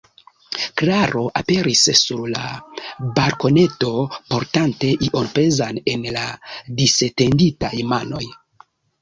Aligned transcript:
Klaro 0.81 1.19
aperis 1.41 1.83
sur 1.99 2.23
la 2.35 2.45
balkoneto, 3.19 3.91
portante 4.33 4.91
ion 5.09 5.31
pezan 5.37 5.81
en 5.95 6.09
la 6.17 6.25
disetenditaj 6.81 7.73
manoj. 7.95 8.25